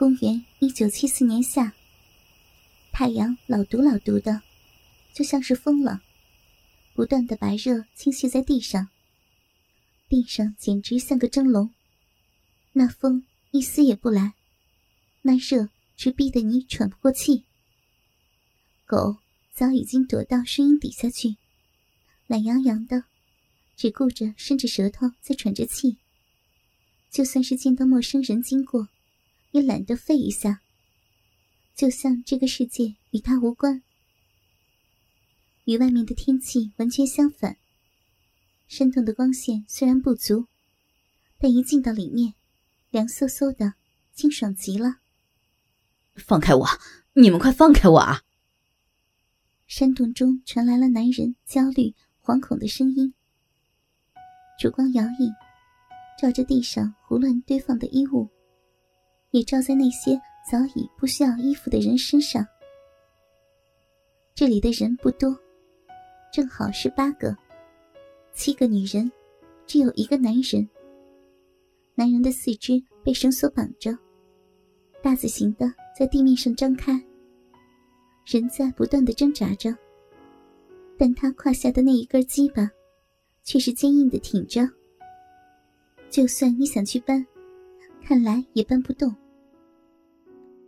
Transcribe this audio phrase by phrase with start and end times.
[0.00, 1.74] 公元一九七四年夏，
[2.90, 4.40] 太阳老毒老毒的，
[5.12, 6.00] 就像是疯了，
[6.94, 8.88] 不断的把热倾泻在地上。
[10.08, 11.68] 地上简直像个蒸笼，
[12.72, 14.32] 那风一丝也不来，
[15.20, 15.68] 那热
[15.98, 17.44] 直逼得你喘不过气。
[18.86, 19.18] 狗
[19.52, 21.36] 早已经躲到树荫底下去，
[22.26, 23.04] 懒洋洋的，
[23.76, 25.98] 只顾着伸着舌头在喘着气。
[27.10, 28.88] 就算是见到陌生人经过，
[29.52, 30.62] 也懒得费一下，
[31.74, 33.82] 就像这个世界与他无关。
[35.64, 37.56] 与外面的天气完全相反。
[38.66, 40.46] 山洞的光线虽然不足，
[41.38, 42.34] 但一进到里面，
[42.90, 43.74] 凉飕飕的，
[44.14, 44.96] 清爽极了。
[46.14, 46.66] 放开我！
[47.14, 48.22] 你们快放开我啊！
[49.66, 53.14] 山洞中传来了男人焦虑、惶恐的声音。
[54.58, 55.34] 烛光摇曳，
[56.20, 58.28] 照着地上胡乱堆放的衣物，
[59.30, 60.20] 也照在那些
[60.50, 62.46] 早已不需要衣服的人身上。
[64.34, 65.36] 这里的人不多，
[66.32, 67.36] 正好是八个。
[68.32, 69.10] 七个女人，
[69.66, 70.68] 只有一个男人。
[71.94, 73.96] 男人的四肢被绳索绑着，
[75.02, 76.92] 大字形的在地面上张开。
[78.24, 79.76] 人在不断的挣扎着，
[80.96, 82.70] 但他胯下的那一根鸡巴，
[83.42, 84.66] 却是坚硬的挺着。
[86.08, 87.26] 就算你想去搬，
[88.10, 89.14] 看来也搬不动。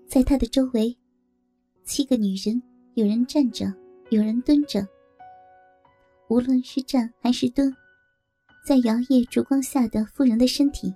[0.09, 0.97] 在他的周围，
[1.83, 2.63] 七个女人，
[2.95, 3.67] 有人站着，
[4.11, 4.87] 有人蹲着。
[6.29, 7.75] 无论是站还是蹲，
[8.65, 10.95] 在摇曳烛光下的妇人的身体，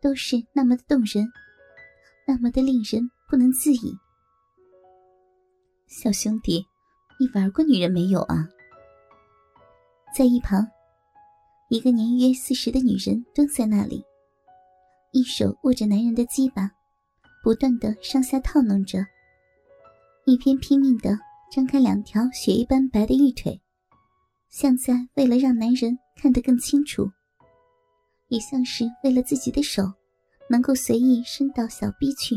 [0.00, 1.30] 都是那么的动人，
[2.26, 3.94] 那么的令人不能自已。
[5.88, 6.64] 小兄弟，
[7.20, 8.48] 你玩过女人没有啊？
[10.16, 10.66] 在一旁，
[11.68, 14.02] 一个年约四十的女人蹲在那里，
[15.16, 16.70] 一手握着男人的鸡巴，
[17.42, 18.98] 不断的上下套弄着，
[20.26, 21.18] 一边拼命的
[21.50, 23.58] 张开两条雪一般白的玉腿。
[24.50, 27.10] 像在为了让男人看得更清楚，
[28.28, 29.90] 也像是为了自己的手
[30.50, 32.36] 能够随意伸到小臂去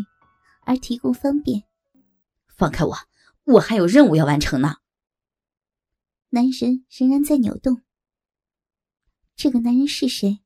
[0.62, 1.62] 而提供方便。
[2.56, 2.96] 放开我，
[3.44, 4.78] 我还有任务要完成呢。
[6.30, 7.82] 男人仍然在扭动。
[9.36, 10.40] 这个男人是谁？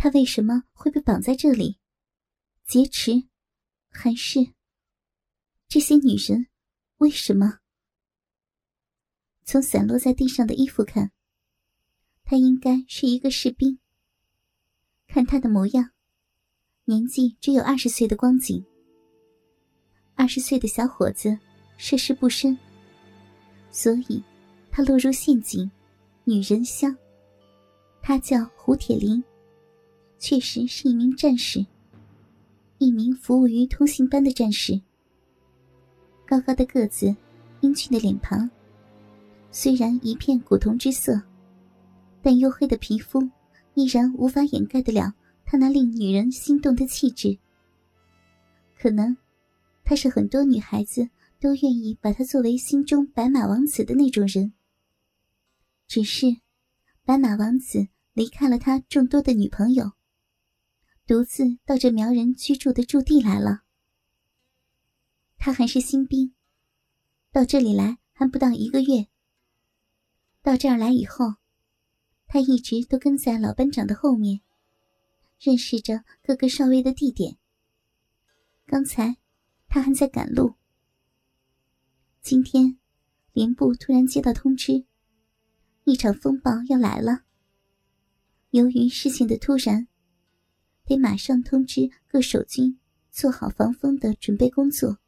[0.00, 1.76] 他为什么会被绑在这里？
[2.64, 3.24] 劫持，
[3.90, 4.38] 还是
[5.66, 6.46] 这些女人？
[6.98, 7.58] 为什么？
[9.44, 11.10] 从散落在地上的衣服看，
[12.24, 13.80] 他应该是一个士兵。
[15.08, 15.90] 看他的模样，
[16.84, 18.64] 年纪只有二十岁的光景。
[20.14, 21.36] 二十岁的小伙子，
[21.76, 22.56] 涉世不深，
[23.72, 24.22] 所以
[24.70, 25.68] 他落入陷阱，
[26.22, 26.96] 女人香。
[28.00, 29.22] 他叫胡铁林，
[30.18, 31.64] 确实是一名战士，
[32.78, 34.80] 一名服务于通信班的战士。
[36.26, 37.14] 高高的个子，
[37.60, 38.50] 英俊的脸庞。
[39.50, 41.22] 虽然一片古铜之色，
[42.20, 43.26] 但黝黑的皮肤
[43.74, 45.14] 依然无法掩盖得了
[45.44, 47.38] 他那令女人心动的气质。
[48.78, 49.16] 可能，
[49.84, 51.08] 他是很多女孩子
[51.40, 54.52] 都愿意把他作为心中白马王子的那种人。
[55.86, 56.26] 只是，
[57.04, 59.92] 白马王子离开了他众多的女朋友，
[61.08, 63.62] 独自到这苗人居住的驻地来了。
[65.38, 66.34] 他还是新兵，
[67.32, 69.06] 到这里来还不到一个月。
[70.42, 71.36] 到这儿来以后，
[72.26, 74.42] 他一直都跟在老班长的后面，
[75.40, 77.38] 认识着各个少尉的地点。
[78.66, 79.16] 刚才
[79.66, 80.56] 他还在赶路。
[82.20, 82.78] 今天，
[83.32, 84.84] 连部突然接到通知，
[85.84, 87.22] 一场风暴要来了。
[88.50, 89.88] 由于事情的突然，
[90.88, 94.98] 得马上通知各守军做好防风的准备工作。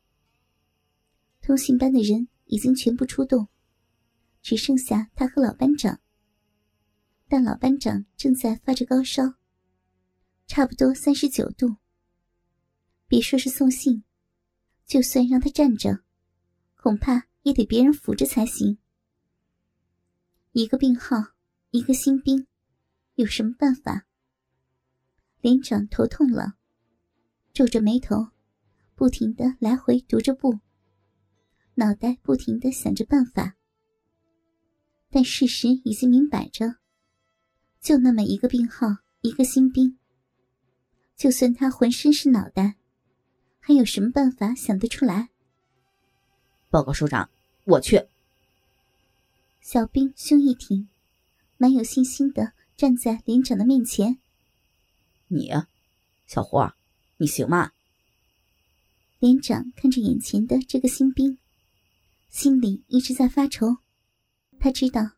[1.41, 3.49] 通信班的人已经全部出动。
[4.43, 6.01] 只剩下他和老班长，
[7.29, 9.35] 但老班长正在发着高烧，
[10.47, 11.77] 差不多三十九度。
[13.07, 14.03] 别说是送信，
[14.87, 16.01] 就算让他站着，
[16.77, 18.79] 恐怕也得别人扶着才行。
[20.53, 21.17] 一个病号，
[21.71, 22.47] 一个新兵，
[23.15, 24.07] 有什么办法？
[25.41, 26.55] 连长头痛了，
[27.53, 28.29] 皱着眉头，
[28.95, 30.59] 不停的来回踱着步，
[31.75, 33.57] 脑袋不停的想着办法。
[35.09, 36.77] 但事实已经明摆着，
[37.81, 38.87] 就那么一个病号，
[39.23, 39.97] 一个新兵。
[41.17, 42.77] 就算他浑身是脑袋，
[43.59, 45.31] 还有什么办法想得出来？
[46.69, 47.29] 报告首长，
[47.65, 48.07] 我去。
[49.61, 50.89] 小兵胸一挺，
[51.57, 54.19] 蛮有信心的站在连长的面前。
[55.33, 55.49] 你，
[56.27, 56.59] 小胡，
[57.19, 57.71] 你行吗？
[59.21, 61.39] 连长看着眼前的这个新兵，
[62.29, 63.77] 心里一直在发愁。
[64.59, 65.13] 他知道，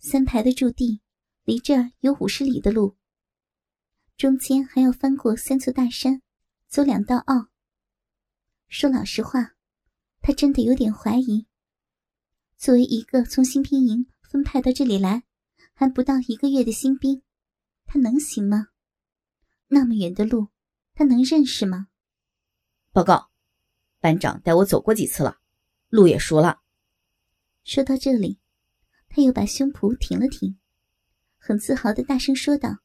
[0.00, 1.00] 三排的驻地
[1.44, 2.96] 离这儿有五十里的路，
[4.16, 6.22] 中间还要翻过三座大山，
[6.66, 7.48] 走两道坳。
[8.68, 9.54] 说老实话，
[10.22, 11.46] 他真的有点怀疑。
[12.58, 15.22] 作为一个从新兵营分派到这里来
[15.72, 17.22] 还不到一个月的新兵，
[17.86, 18.70] 他能行吗？
[19.68, 20.48] 那么远的路，
[20.94, 21.88] 他能认识吗？
[22.92, 23.30] 报告，
[24.00, 25.38] 班长带我走过几次了，
[25.88, 26.60] 路也熟了。
[27.64, 28.38] 说到这里，
[29.08, 30.56] 他又把胸脯挺了挺，
[31.36, 32.78] 很自豪的大声说道：“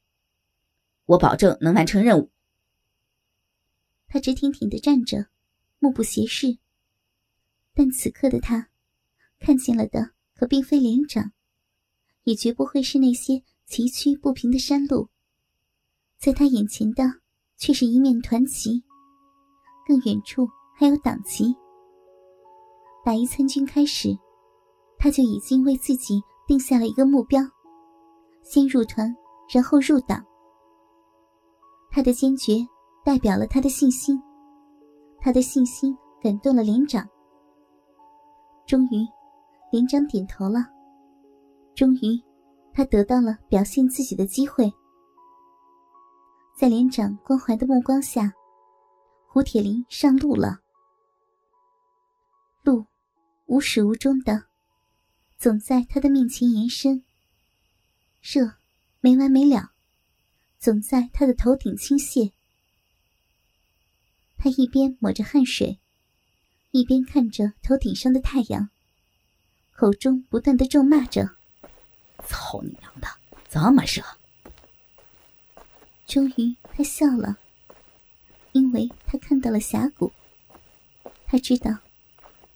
[1.05, 2.31] 我保证能完成任务。”
[4.09, 5.27] 他直挺挺的站着，
[5.77, 6.57] 目不斜视。
[7.73, 8.69] 但此刻的他，
[9.39, 11.31] 看见了的可并非连长，
[12.23, 15.10] 也绝不会是那些崎岖不平的山路，
[16.21, 17.03] 在他眼前的
[17.57, 18.83] 却是一面团旗。
[19.87, 20.47] 更远处
[20.77, 21.55] 还有党旗。
[23.03, 24.15] 打一参军开始，
[24.99, 27.41] 他就已经为自己定下了一个目标：
[28.43, 29.11] 先入团，
[29.51, 30.23] 然后入党。
[31.89, 32.53] 他的坚决
[33.03, 34.21] 代表了他的信心，
[35.19, 37.03] 他的信心感动了连长。
[38.67, 39.03] 终于，
[39.71, 40.59] 连长点头了。
[41.73, 42.21] 终于，
[42.71, 44.71] 他得到了表现自己的机会。
[46.61, 48.31] 在连长关怀的目光下。
[49.25, 50.59] 胡铁林上路了，
[52.61, 52.85] 路
[53.47, 54.43] 无始无终的，
[55.39, 57.03] 总在他的面前延伸。
[58.21, 58.57] 热，
[58.99, 59.71] 没完没了，
[60.59, 62.31] 总在他的头顶倾泻。
[64.37, 65.79] 他一边抹着汗水，
[66.69, 68.69] 一边看着头顶上的太阳，
[69.71, 71.27] 口中不断的咒骂着
[72.27, 73.07] ：“操你娘的，
[73.49, 74.03] 这么热！”
[76.11, 77.37] 终于，他笑了。
[78.51, 80.11] 因为他看到了峡谷，
[81.25, 81.71] 他知道，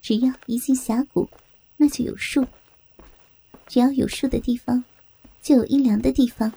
[0.01, 1.29] 只要一进峡谷，
[1.77, 2.45] 那就有树。
[3.65, 4.83] 只要有树的地方，
[5.41, 6.51] 就有阴凉的地方。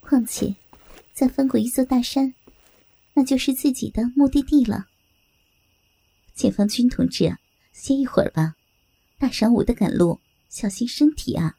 [0.00, 0.56] 况且，
[1.12, 2.34] 再翻过一座大山，
[3.12, 4.86] 那就是自己的目的地了。
[6.34, 7.32] 解放军同志，
[7.72, 8.56] 歇一会儿吧，
[9.20, 10.18] 大晌午的赶路，
[10.48, 11.58] 小心身体啊！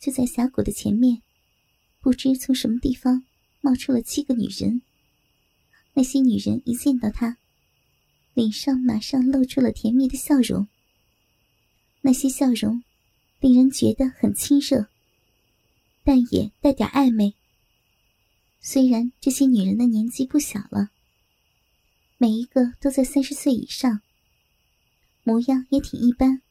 [0.00, 1.22] 就在峡谷的前面，
[2.00, 3.24] 不知从什么地方。
[3.60, 4.82] 冒出了七个女人。
[5.94, 7.38] 那些女人一见到他，
[8.32, 10.68] 脸上马上露出了甜蜜的笑容。
[12.02, 12.84] 那些笑容，
[13.40, 14.86] 令人觉得很亲热，
[16.04, 17.34] 但也带点暧昧。
[18.60, 20.90] 虽然这些女人的年纪不小了，
[22.16, 24.00] 每一个都在三十岁以上，
[25.24, 26.42] 模样也挺一般，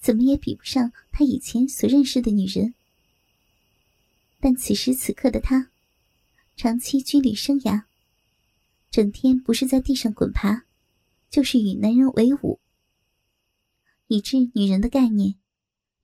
[0.00, 2.72] 怎么也比不上他以前所认识的女人。
[4.44, 5.70] 但此时此刻的他。
[6.54, 7.84] 长期军旅生涯，
[8.90, 10.66] 整天不是在地上滚爬，
[11.30, 12.60] 就是与男人为伍，
[14.06, 15.36] 以致女人的概念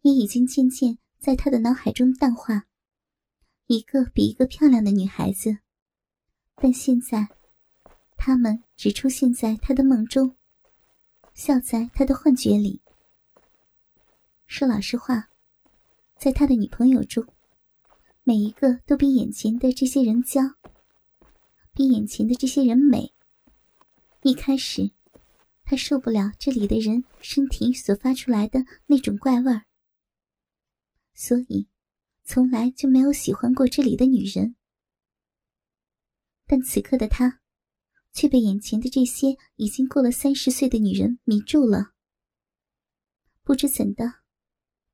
[0.01, 2.67] 也已经渐渐在他的脑海中淡化。
[3.67, 5.59] 一个比一个漂亮的女孩子，
[6.55, 7.29] 但现在，
[8.17, 10.35] 她们只出现在他的梦中，
[11.35, 12.81] 笑在他的幻觉里。
[14.47, 15.29] 说老实话，
[16.17, 17.23] 在他的女朋友中。
[18.23, 20.43] 每一个都比眼前的这些人娇，
[21.73, 23.13] 比眼前的这些人美。
[24.23, 24.93] 一开始，
[25.65, 29.65] 他受不了这里的人身体所发出来的那种怪味儿，
[31.15, 31.67] 所以
[32.23, 34.55] 从来就没有喜欢过这里的女人。
[36.47, 37.41] 但此刻的他，
[38.13, 41.93] 却被眼前的这些已经过了三十岁的女人迷住了。
[43.43, 44.05] 不知怎的，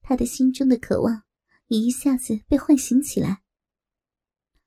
[0.01, 1.26] 他的心中的渴望。
[1.69, 3.43] 也一下子被唤醒起来。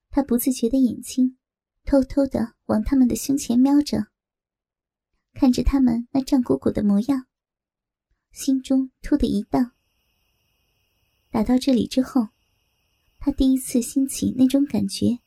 [0.10, 1.38] 他不自觉的眼睛
[1.86, 4.08] 偷偷的往他们的胸前瞄着，
[5.34, 7.28] 看着他们那胀鼓鼓的模样，
[8.32, 9.72] 心中突的一荡。
[11.30, 12.30] 打到这里之后，
[13.20, 15.20] 他第一次兴起那种感觉。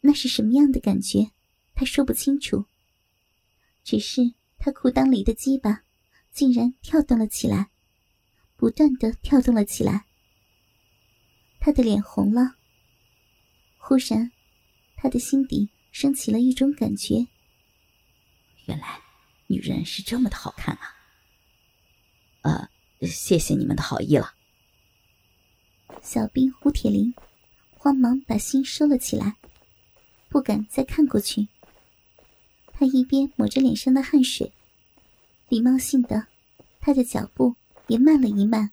[0.00, 1.30] 那是什么样的感觉？
[1.74, 2.66] 他说不清楚。
[3.84, 5.84] 只是他裤裆里的鸡巴
[6.32, 7.70] 竟然跳动了起来，
[8.56, 10.06] 不断的跳动了起来。
[11.60, 12.56] 他的脸红了。
[13.78, 14.32] 忽然，
[14.96, 17.26] 他的心底升起了一种感觉。
[18.66, 19.00] 原来，
[19.46, 20.96] 女人是这么的好看啊！
[22.42, 22.68] 呃，
[23.06, 24.34] 谢谢你们的好意了。
[26.02, 27.12] 小兵胡铁林
[27.76, 29.36] 慌忙把心收了起来，
[30.28, 31.48] 不敢再看过去。
[32.72, 34.50] 他一边抹着脸上的汗水，
[35.48, 36.28] 礼貌性的，
[36.80, 37.54] 他的脚步
[37.88, 38.72] 也慢了一慢。